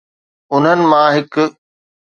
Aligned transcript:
انهن 0.53 0.79
مان 0.89 1.07
هڪ 1.15 1.33